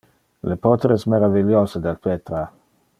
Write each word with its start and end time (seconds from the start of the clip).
Le 0.51 0.55
poteres 0.63 1.05
meraviliose 1.15 1.85
del 1.87 2.03
petra. 2.09 2.45